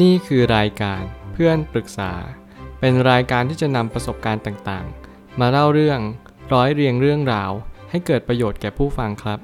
[0.00, 2.12] นี่คือรายการเพื่อนปรึกษา
[2.80, 6.00] เป็นรายการที่จะนำประสบการณ์ต่างๆ มาเล่าเรื่อง
[6.52, 7.50] ร้อยเรียงเรื่องราว
[7.90, 9.38] ให้เกิดประโยชน์แก่ผู้ฟังครับ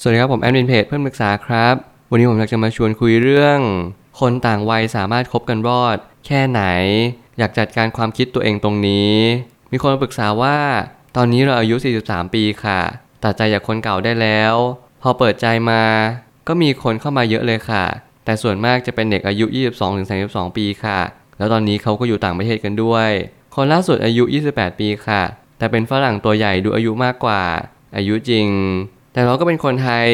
[0.00, 1.74] สวัสดีครับผมแอดมินเพจเพื่อนปรึกษาครับ
[2.10, 3.58] วันนี้ผมอยากจะมาชวนคุยเรื่อง
[4.20, 5.96] คนต่างวัยสามารถคบกันรอด
[6.26, 6.62] แค่ไหน
[7.38, 9.14] อยากจัดการความคิดตัวเองตรงนี้
[9.72, 10.58] มีคนมาปรึกษาว่า
[11.16, 11.76] ตอนนี้เราอายุ
[12.06, 12.80] 43 ปีค่ะ
[13.22, 14.54] ตัดใจจากคนเก่าได้แล้ว
[15.02, 15.82] พอเปิดใจมา
[16.48, 17.84] ก็มีคนเข้ามาเยอะเลยค่ะ
[18.24, 19.46] แต่ส่วนมากจะเป็นเด็กอายุ
[20.00, 21.00] 22-32 ปีค่ะ
[21.38, 23.10] แล้วตอนนี้เขาก็อยู่ต่างประเทศกันด้วย
[23.54, 25.22] คนล่าสุดอายุ 28 ปีค่ะ
[25.58, 27.42] แต่เป็นฝรั่งตัวใหญ่ดูอายุมากกว่า
[27.96, 28.48] อายุจริง
[29.12, 30.06] แต่เราก็เป็นคนไทย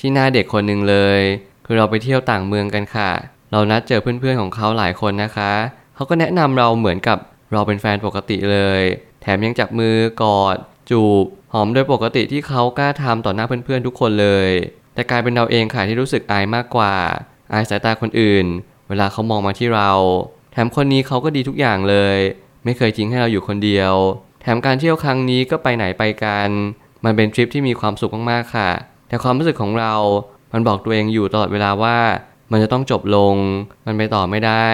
[0.00, 1.20] ที่หน้าเด็กคนหนึ่งเลย
[1.66, 3.10] คือเราไปเที่ยวต่างเมืองกันค่ะ
[3.52, 5.52] เรานัดเจอเพื่อนๆของเขาหลายคนนะคะ
[5.94, 7.18] เขาก็แนะนำเราเหมือนกับ
[7.52, 8.82] เราเป็นแฟนปกติเลย
[9.22, 10.56] แถมยังจับมือกอด
[10.90, 14.48] จูบ หอมโดยปกติที่เขากล้าทำต่อหน้าเพื่อนๆทุกคนเลย
[14.94, 16.94] แต่กลายเป็นเราเองค่ะที่รู้สึกอายมากกว่า
[17.52, 18.46] อายสายตาคนอื่น
[18.88, 19.90] เวลาเขามองมาที่เรา
[20.52, 22.18] แถมคนนี้เขาก็ดีทุกอย่างเลย
[22.64, 23.92] ไม่เคยทิ้งให้เราอยู่คนเดียว
[24.42, 26.48] แถมการเที่ยวครั้งนี้ก็ไปไหนไปกัน
[27.04, 28.70] มันเป็นทริปที่มีความสุขมากๆค่ะ
[29.08, 29.94] แต่ความรู้สึกของเรา
[30.52, 31.98] มันบอกตัวเองอยู่ตลอดเวลาว่า
[32.52, 33.36] มันจะต้องจบลง
[33.86, 34.68] มันไปต่อไม่ได้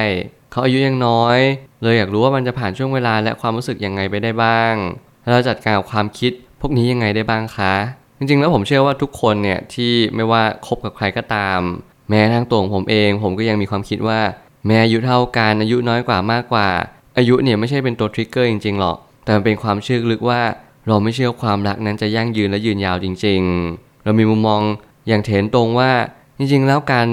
[0.50, 1.38] เขาอายุยังน้อย
[1.82, 4.74] เลยอยากรู้ว่ามันจะผ่านช่วงเวลาและความรู้สึกยังไงไปได้บ้าง
[5.22, 7.74] แล้วเราจัดการกับความคิดพวกนี้ยังไงได้บ้างคะ
[8.18, 11.60] จริงๆแล้วผมเชื่อว่าทุกคนเนี่ยที่ไม่ว่าคบกับใครก็ตาม
[12.08, 14.20] แม้ทั้งตัวของผมเอง ผมก็ยังมีความคิดว่า
[14.66, 16.68] แม้อายุเท่ากันอายุน้อยกว่ามากกว่า
[17.18, 20.40] อายุเนี่ยไม่ใช่เป็นตัวทริกเกอร์จริงๆหรอก แต่มันเป็นความเชื่อลึกว่า
[20.86, 23.40] เราไม่เชื่อความรักนั้นจะยั่งยืนและยืนยาวจริง
[23.72, 24.60] ๆ เรามีมุมมอง
[25.08, 25.92] อย่างเถนตรงว่า
[26.38, 27.06] จริงๆ แล้วการ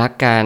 [0.00, 0.44] รักกัน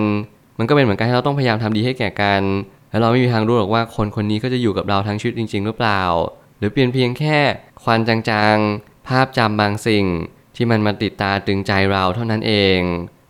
[0.58, 2.42] มันก็เป็นเหมือนกันที่เราต้องพยายามทำดีให้แก่กัน
[2.90, 6.02] แล้วเราไม่มีทางรู้หรอกว่าคนคนนี้ก็จะอยู่กับเราทั้งชีวิตจริง ๆ หรือเปล่า
[6.58, 7.38] หรือเปลี่ยนเพียงแค่
[7.82, 10.06] ควันจางๆ ภาพจำบางสิ่ง
[10.56, 12.80] ที่มันมาติดตาตึงใจเราเท่านั้นเอง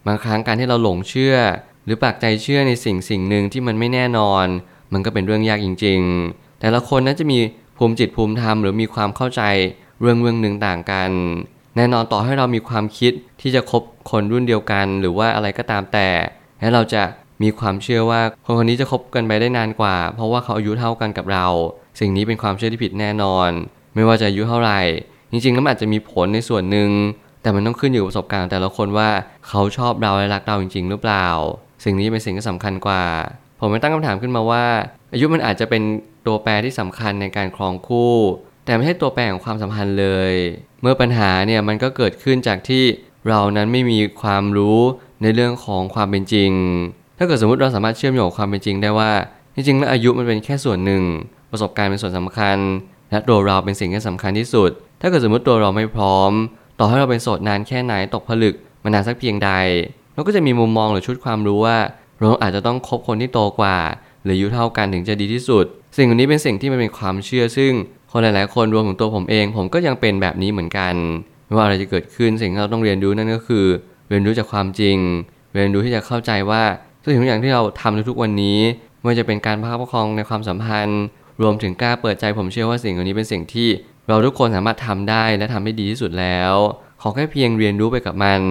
[0.07, 1.37] บางครั้งการที่เราหลงเชื่อ
[1.85, 4.47] หรือปักใจเชื่อในสิ่งสิ่งหนึ่งที่มันไม่แน่นอน
[4.93, 7.39] มันก็เป็นเรื่องยากจริง ๆ แต่ละคนนั้นจะมี
[7.77, 9.43] ภูมิจิตภูมิธรรมหรือมีความเข้าใจ
[10.01, 11.11] เรื่องเรื่องหนึ่งต่างกัน
[11.77, 16.09] แน่นอนต่อให้เรามีความคิดที่จะคบคนรุ่นเดียวกัน หรือว่าอะไรก็ตามแต่
[16.61, 17.03] และเราจะ
[17.43, 21.47] มีความเชื่อว่าคนคนนี้จะคบกันไปได้นานกว่า เพราะว่าเขาอายุเท่ากันกับเรา
[22.01, 23.51] สิ่งนี้เป็นความเชื่อที่ผิดแน่นอน
[23.95, 24.81] ไม่ว่าจะอายุเท่าไหร่
[25.31, 26.91] จริงๆแล้วอาจจะมีผลในส่วนหนึ่ง
[27.45, 29.09] แต่มันต้องขึ้นอยู่กับประสบการณ์แต่ละคนว่า
[29.49, 31.29] เขาชอบเราและรักเราจริง ๆ หรือเปล่า
[31.85, 33.05] สิ่งนี้เป็นสิ่งที่สำคัญกว่า
[33.61, 34.65] ผมไม่ตั้งคำถามขึ้นมาว่า
[35.13, 35.83] อายุมันอาจจะเป็น
[36.27, 38.15] ตัวแปรที่สำคัญในการครองคู่
[38.65, 40.33] แต่ไม่ใช่ตัวแปรของความสัมพันธ์เลย
[40.83, 42.85] เมื่อปัญหาเนี่ยมันก็เกิดขึ้นจากที่
[43.29, 44.79] เรานั้นไม่มีความรู้
[45.23, 46.53] ในเรื่องของความเป็นจริง
[47.19, 49.13] ถ้าเกิดสมมติเราสามารถเชื่อมโยงความเป็นจริงได้ว่า
[49.55, 51.03] จริงๆแล้วอายุมันเป็นแค่ส่วนหนึ่ง
[51.51, 52.59] ประสบการณ์เป็นส่วนสำคัญ
[53.11, 56.33] และตัวเราเป็นสิ่งที่สำคัญที่สุด ถ้าเกิดสมมติตัวเราไม่พร้อม
[56.79, 58.55] ต่อให้เราเป็นโสดนานแค่ไหนตกผลึก
[58.85, 59.51] มานานสักเพียงใด
[60.15, 61.79] เราก็จะมีมุมมองหรือชุดความรู้ว่า
[62.21, 63.77] เราอาจจะต้องคบคนที่โตกว่า
[64.25, 65.65] หรืออายุเท่ากันถึงจะดีที่สุด
[65.97, 67.73] สิ่งนี้เป็นสิ่งที่มันเป็นความเชื่อซึ่ง
[68.11, 70.95] คนหลาย ๆ คนรวมถึงตัวผมเอง ผมก็ยังเป็นแบบนี้เหมือนกัน
[71.47, 73.67] ไม่ว่าอะไรจะเกิดขึ้นสิ่งที่เราต้องเรียนรู้นั่นก็คือ
[74.09, 74.97] เรียนรู้จากความจริง
[75.55, 76.63] เรียนรู้ที่จะเข้าใจว่า
[77.11, 78.59] สิ่งทุกอย่างที่เราทำในทุกวันนี้
[78.99, 81.03] ไม่ว่าจะเป็นการประคับประคองในความสัมพันธ์
[81.43, 83.69] รวมถึงกล้าเปิดใจผมเชื่อว่าสิ่งเหล่านี้เป็นสิ่งที่
[84.09, 86.55] เราทุกคนสามารถทำได้และทำได้ดีที่สุดแล้ว
[87.03, 88.43] ขอแค่เพียงเรียนรู้ไปกับมัน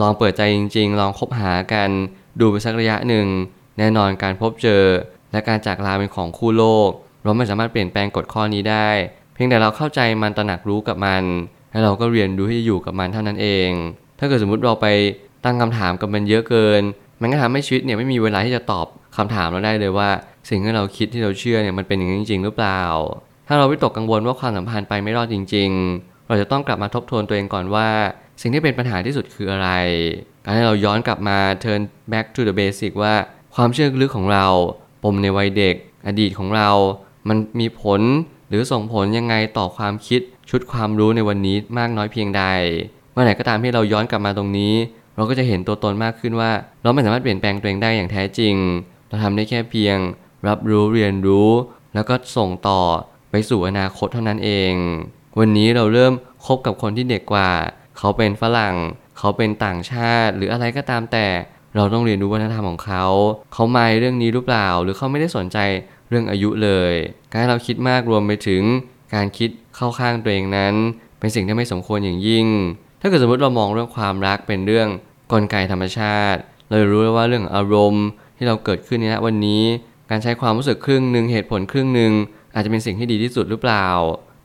[0.00, 1.90] ลองเปิดใจจริง ๆ ลองคบหากัน
[2.40, 3.26] ดูไปสักระยะหนึ่ง
[3.78, 4.84] แน่นอนการพบเจอ
[5.32, 6.90] และการจากลาเป็นของคู่โลก
[7.22, 8.88] เราไม่สามารถเปลี่ยนแปลงกฎข้อนี้ได้
[9.34, 11.24] เพียงแต่เราเข้าใจมันตระหนักรู้กับมัน
[11.70, 13.70] และเราก็เรียนรู้ที่จะอยู่กับมันเท่านั้นเอง
[14.18, 14.86] ถ้าเกิดสมมุติเราไป
[15.44, 16.82] ตั้งคำถามกับมันเยอะเกิน
[17.20, 18.86] มันก็ทำให้ชีวิตเนี่ยไม่มีเวลาที่จะตอบ
[19.16, 20.10] คำถามเราได้เลยว่า
[20.48, 22.82] สิ่งที่เราคิดที่เราเชื่อเนี่ยมันเป็นอย่างนั้จริงๆหรือเปล่า
[23.46, 27.88] ถ้าเราวิตกกังวลว่าความสัมพันธ์ไปไม่รอดจริง ๆ เราจะต้องกลับมาทบทวนตัวเองก่อนว่า
[28.40, 29.68] สิ่งที่เป็นปัญหาที่สุดคืออะไร
[30.44, 31.80] การให้เราย้อนกลับมา turn
[32.12, 33.14] back to the basic ว่า
[33.54, 34.46] ความเชื่อลึกของเรา
[35.04, 35.74] ปมในวัยเด็ก
[36.06, 36.70] อดีตของเรา
[37.28, 38.00] มันมีผล
[38.48, 40.20] หรือส่งผลยังไงต่อความคิด
[40.50, 42.42] ชุดความรู้ในวันนี้มากน้อยเพียงใด
[43.12, 44.74] เมื่อไหร่ก็ตามที่เราย้อนกลับมาตรงนี้
[45.16, 46.50] เราก็จะเห็นตัวตนมากขึ้นว่า
[46.82, 48.54] เราไม่สามารถเปลี่ยนแปลงตัวเองได้อย่างแท้จริง
[49.08, 49.96] เราทำได้แค่เพียง
[50.48, 51.50] รับรู้เรียนรู้
[51.94, 52.80] แล้วก็ส่งต่อ
[53.30, 54.74] ไปสู่อนาคตเท่านั้นเอง
[55.38, 56.12] วันนี้เราเริ่ม
[56.46, 57.50] คบกับคนที่เด็กกว่า
[57.98, 58.76] เขาเป็นฝรั่ง
[59.18, 61.26] เขาเป็นต่างชาติ หรืออะไรก็ตามแต่
[61.76, 63.04] เราต้องเรียนรู้วัฒนธรรมของเขา
[63.52, 65.58] เขาไม่เรื่องนี้หรือเปล่า หรือเขาไม่ได้สนใจ
[66.08, 66.92] เรื่องอายุเลย
[67.30, 68.62] การเราคิดมากรวมไปถึง
[69.14, 70.74] การคิดเข้าข้างตัวเองนั้น
[71.18, 72.46] เป็นสิ่งที่ไม่สมควรอย่างยิ่ง
[73.00, 74.88] ถ้าเกิดสมมติเรามองเรื่องความรักเป็นเรื่อง
[75.32, 78.06] กลไกธรรมชาติ เรารู้แล้วว่าเรื่องอารมณ์
[78.36, 79.62] ที่เราเกิดขึ้นในวันนี้
[80.10, 82.12] การใช้ความรู้สึกครึ่งหนึ่งเหตุผลครึ่งหนึ่ง
[82.56, 83.88] อาจจะเป็นสิ่งที่ดีที่สุดหรือเปล่า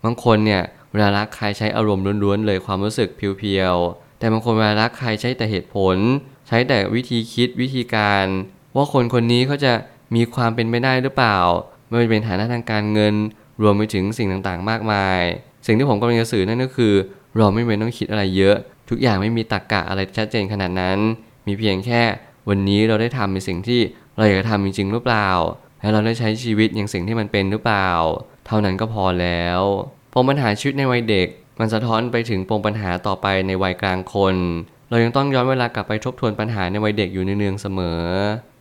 [0.04, 5.98] บางคนเนี่ยเวลารักใครใช้อารมณ์ล้วนๆเลยความรู้สึกเพียวๆ แต่บางคนเวลารักใครใช้แต่เหตุผล
[6.48, 8.26] ใช้แต่วิธีคิดวิธีการ
[8.76, 9.74] ว่าคนคนนี้เขาจะ
[10.16, 11.38] มีความเป็นไปได้หรือเปล่า
[11.88, 13.16] ไม่ว่าจะเป็นฐานะทางการเงิน
[13.62, 15.20] รวมไปถึงสิ่งต่างๆ มากมาย
[15.66, 16.94] สิ่งที่ผมกำลังจะสื่อนั่นก็คือ
[17.38, 18.56] เราไม่เป็นต้องคิดอะไรเยอะ
[18.90, 20.98] ทุกอย่างไม่มีตรรกกะอะไรชัดเจนขนาดนั้น
[21.48, 22.02] มีเพียงแค่
[22.50, 23.82] วันนี้เราได้ทำในสิ่งที่
[24.18, 25.30] เราอยากจะทำจริงๆหรือเปล่า
[25.82, 27.90] และเราได้ใช้ชีวิตอย่างสิ่งที่มันเป็นหรือเปล่า
[28.48, 29.62] เท่านั้นก็พอแล้ว
[30.14, 31.28] ปมปัญหาชีวิตในวัยเด็ก
[31.60, 34.36] มันสะท้อนไปถึงปมปัญหาต่อไปในวัยกลางคน
[34.90, 38.02] เรายังต้องย้อนเวลากลับไปทบทวนปัญหาในวัยเด็กอยู่เนืองๆเสมอ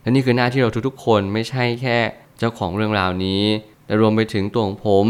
[0.02, 1.98] และนี่คือหน้าที่เราทุกๆ คนไม่ใช่แค่
[2.38, 3.42] เจ้าของเรื่องราวนี้
[3.86, 5.06] แต่รวมไปถึงตัวของผม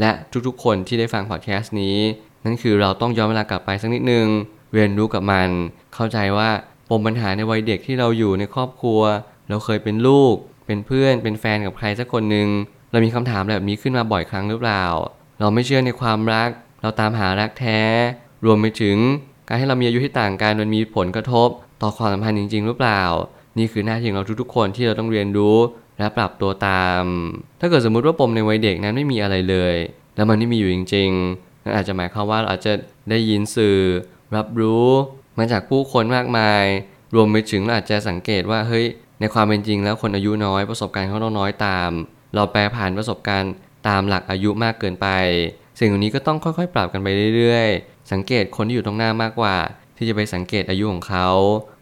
[0.00, 0.10] และ
[0.46, 1.96] ทุกๆ คนที่ได้ฟังพอดแคสต์นี้
[2.44, 4.26] นั่นคือเราต้องย้อนเวลากลับไปสักนิดนึง
[4.74, 5.48] เรียนรู้กับมัน
[5.94, 6.48] เข้าใจว่า
[6.90, 9.00] ปมปัญหาในวัยเด็กที่เราอยู่ในครอบครัว
[9.48, 10.34] เราเคยเป็นลูก
[10.66, 12.48] เป็นเพื่อนเป็นแฟนกับใครสักคนหนึ่ง
[12.90, 14.84] เรามีคำถามแบบนี้ขึ้นมาบ่อยครั้งหรือเปล่า
[15.40, 16.50] เราไม่เชื่อในความรัก
[16.82, 17.80] เราตามหารักแท้
[18.44, 18.96] รวมไปถึง
[19.48, 21.48] การให้เรามีอายุที่ต่างกันมันมีผลกระทบ
[21.82, 23.02] ต่อความสัมพันธ์จริง ๆ หรือเปล่า
[23.58, 25.56] นี่คือหน้าที่ของเราทุกๆคนที่เราต้องเรียนรู้
[25.98, 27.02] และปรับตัวตาม
[27.60, 29.74] ถ้าเกิดสมมุติว่าปมในวัยเด็กนั้นไม่มีอะไรเลย
[30.16, 32.72] แล้วมันไม่มีอยู่จริงๆนั่นอาจจะหมายความว่าเราอาจจะ
[33.10, 33.78] ได้ยินสื่อ
[34.36, 34.88] รับรู้
[35.38, 36.64] มาจากผู้คนมากมาย
[37.14, 38.86] รวมไปถึงเราอาจจะสังเกตว่าเฮ้ย
[39.20, 41.90] ในความเป็นจริงแล้วคนอายุน้อยประสบการณ์เขาต้องน้อยตาม
[42.34, 43.52] เราแปรผ่านประสบการณ์
[43.88, 45.08] ตามหลักอายุมากเกินไป
[45.78, 49.56] สิ่งเหล่านี้ก็ต้องค่อยๆ ปรับกันไปเรื่อยๆ สังเกตคนที่อยู่ตรงหน้ามากกว่า
[49.96, 51.28] ที่จะไปสังเกตอายุของเขา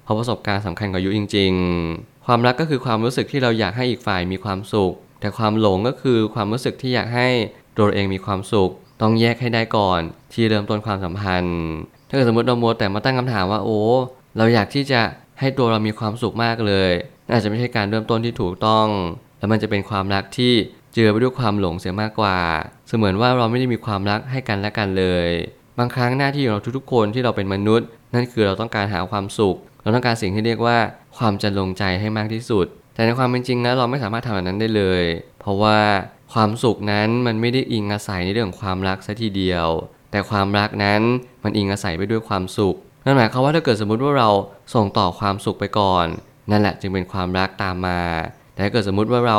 [0.05, 1.53] เพราะประสบการณ์สำคัญกว่าอายุจริง
[1.89, 7.29] ๆ ความรักก็คือความรู้สึกที่เราอยากให้อีกฝ่ายมีความสุข แต่ความหลงก็คือความรู้สึกที่อยากให้
[7.79, 8.71] ตัวเองมีความสุข
[9.01, 10.01] ต้องแยกให้ได้ก่อน
[10.33, 11.59] ที่เริ่มต้นความสัมพันธ์
[12.09, 13.81] ถ้าเกิดสมมติเราโมแต่มาตั้งคำถามว่าโอ้
[14.37, 15.01] เราอยากที่จะ
[15.41, 16.91] ให้ตัวเรามีความสุขมากเลย
[17.33, 18.87] อาจจะไม่ใช่การเริ่มต้นที่ถูกต้อง
[19.39, 20.53] แล้วมันจะเป็นความรักที่
[20.93, 22.39] เจือไปด้วยความหลงเสียมากกว่า
[22.89, 25.29] เสมือนว่าเราไม่ได้มีความรักให้กันและกันเลย
[25.79, 30.79] บางครั้งหน้าที่ของเราทุกๆ คนที่เราเป็นมนุษย์ นั่นคือเราต้องการหาความสุข เราต้องการสิ่งที่เรียกว่า
[31.19, 35.03] ความจะลงใจให้มากที่สุด แต่ในความเป็นจริงนะเราไม่สามารถทำแบบนั้นได้เลย
[35.41, 35.79] เพราะว่า
[36.33, 39.69] ความสุขนั้นมันไม่ได้อิงอาศัยในเรื่องของความรักซะทีเดียว
[40.11, 41.01] แต่ความรักนั้น
[41.45, 44.31] มันอิงอาศัยไปด้วยความสุข นั่นหมายความว่าถ้าเกิดสมมุติว่าเรา
[44.75, 46.07] ส่งต่อความสุขไปก่อน
[46.53, 48.01] นั่นแหละจึงเป็นความรักตามมา
[48.53, 49.39] แต่ถ้าเกิดสมมุติว่าเรา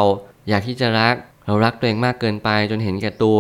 [0.50, 1.16] อยากที่จะรัก
[1.48, 3.40] เรารักตัวเองมากเกินไปจนเห็นแก่ตัว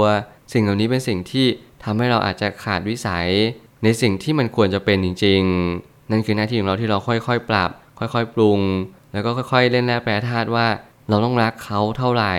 [0.54, 1.46] สิ่งเหล่านี้เป็นสิ่งที่
[1.84, 3.28] ทำให้เราอาจจะขาดวิสัย
[3.84, 5.42] ในสิ่งที่มันควรจะเป็นจริง
[5.78, 8.60] ๆ นั่นคือหน้าที่ของเราที่เราค่อยๆ ปรับ ค่อยๆ ปรุง
[9.14, 10.68] แล้วก็ค่อยๆ เล่นแร่แปรธาตุว่า
[11.10, 12.36] เราต้องรักเขาเท่าไหร่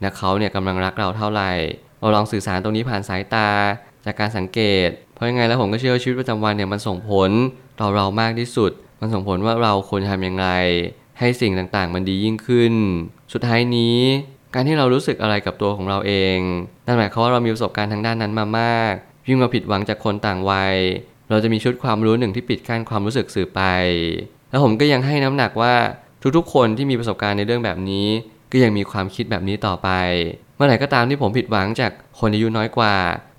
[0.00, 1.52] และเขาเนี่ยกำลังรักเราเท่าไหร่
[2.00, 3.48] เราลองสื่อสารตรงนี้ผ่านสายตา
[4.04, 7.30] จากการสังเกต เพราะยังไงแล้วผมก็เชื่อว่าชีวิตประจำวันเนี่ยมันส่งผล
[7.80, 8.70] ต่อเรามากที่สุด
[9.00, 10.48] มันส่งผลว่าเราควรทำอย่างไร
[11.18, 12.74] ให้สิ่งต่างๆ มันดียิ่งขึ้น
[13.32, 13.98] สุดท้ายนี้
[14.54, 16.38] การที่เรารู้สึกอะไรกับตัวของเราเอง
[16.86, 18.94] นั่นหมายความว่าเรามีประสบการณ์ทางด้านนั้นมามาก
[19.28, 20.76] ยิ่งเราผิดหวังจากคนต่างวัย
[21.30, 23.62] เราจะมีชุดความรู้หนึ่งที่ปิดกั้นความรู้สึกสื่อไป
[24.50, 25.74] แล้วผมก็ยังให้น้ำหนักว่า
[26.36, 28.06] ทุกๆ คนที่มีประสบการณ์ในเรื่องแบบนี้
[28.52, 29.88] ก็ยังมีความคิดแบบนี้ต่อไป
[30.56, 32.94] เมื่อไหร่ก็ตามที่ผมผิดหวังจากคนอายุน้อยกว่า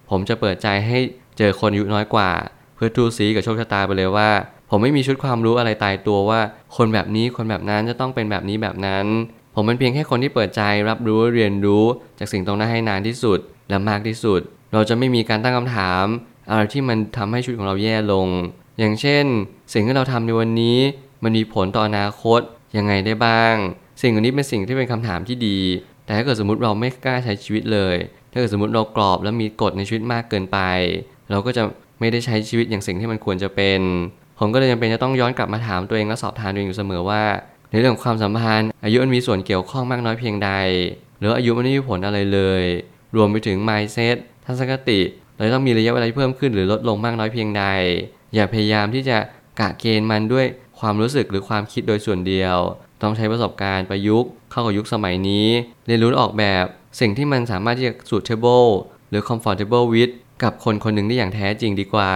[0.09, 0.97] ผมจะเปิดใจให้
[1.37, 2.29] เจอคนอายุน้อยกว่า
[2.75, 4.29] เพื่อทูสีกับโชคชะตาไปเลยว่า
[4.69, 6.39] ผมไม่มีชุดความรู้อะไรตายตัวว่า
[6.77, 9.05] คนแบบนี้คนแบบนั้นจะต้องเป็นแบบนี้แบบนั้น
[9.55, 11.83] ผมเป็นเพียงแค่คนที่เปิดใจรับรู้เรียนรู้
[12.19, 13.39] จากสิ่งตรงหน้าให้นานที่สุด
[13.69, 14.41] และมากที่สุด
[14.73, 16.05] เราจะไม่มีการตั้งคำถาม
[16.49, 18.27] อะไรที่มันทำให้ชีวิตของเราแย่ลง
[18.79, 19.25] อย่างเช่น
[19.73, 20.77] สิ่งที่เราทำในวันนี้
[21.23, 22.41] มันมีผลต่ออนาคต
[22.77, 23.55] ยังไงได้บ้าง
[24.01, 25.59] สิ่งเหล่านี้เป็นสิ่งที่เป็นคำถามที่ดี
[26.05, 27.95] แต่ถ้าเกิดสมมติเราไม่กล้าใช้ชีวิตเลย
[28.31, 30.59] ถ้าเกิดสมมติเรากรอบแล้วมีกฎในชีวิตมากเกินไป
[31.31, 31.63] เราก็จะ
[31.99, 33.81] ไม่ได้ใช้ชีวิตอย่างสิ่งที่มันควรจะเป็น
[34.39, 37.23] ผมก็เลยจำเป็นจะต้องย้อนกลับมาถามตัวเองและสอบทานตัวเองอยู่เสมอว่า
[37.71, 40.51] ในเรื่องของความสัมพันธ์ อายุมันมีส่วนเกี่ยวข้องมากน้อยเพียงใด
[41.19, 42.63] หรืออายุมันไม่มีผลอะไรเลย
[43.15, 44.99] รวมไปถึง mindset ทัศนคติ
[45.35, 47.63] เราต้องมีระยะเวลาที่เพิ่มขึ้นหรือลดลงมากน้อยเพียงใด
[48.35, 49.17] อย่าพยายามที่จะ
[49.59, 50.45] กะเกณฑ์มันด้วย
[50.79, 52.57] ความรู้สึกหรือความคิดโดยส่วนเดียว
[53.01, 55.47] ต้องใช้ประสบการณ์ประยุกต์เข้ากับยุคสมัยนี้
[55.87, 56.65] เรียนรู้ออกแบบ
[56.99, 58.69] สิ่งที่มันสามารถที่จะ suitable
[59.09, 62.13] หรือ comfortable with กับคนคนหนึ่งได้อย่างแท้จริงดีกว่า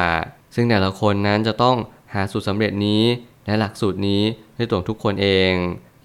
[0.55, 1.75] ซึ่งแต่ละคนนั้นจะต้อง
[2.13, 3.03] หาสูตรสำเร็จนี้
[3.46, 4.22] และหลักสูตรนี้
[4.58, 5.53] ด้วยตัวทุกคนเอง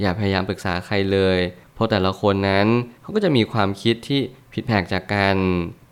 [0.01, 1.39] อย่าพยายามปรึกษาใครเลย
[1.75, 2.67] เพราะแต่ละคนนั้น
[3.03, 4.21] เขาก็จะมีความคิดที่
[4.53, 5.37] ผิดแผกจากกัน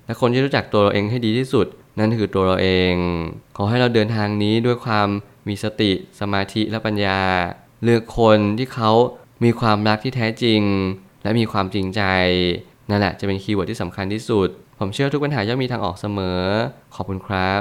[0.06, 1.66] และคนที่รู้จักตัวเราเองให้ดีที่สุด
[1.98, 2.94] นั่นคือตัวเราเอง
[3.56, 5.08] ขอให้เราเดินทางนี้ด้วยความ
[5.48, 7.20] มีสติ สมาธิและปัญญา
[7.84, 8.90] เลือกคนที่เขา
[9.44, 10.62] มีความรักที่แท้จริง
[11.22, 12.02] และมีความจริงใจ
[12.90, 16.42] นั่นแหละจะเป็น keyword ที่สำคัญที่สุด ผมเชื่อทุกปัญหาย่อมมีทางออกเสมอ
[16.94, 17.60] ขอบคุณครับ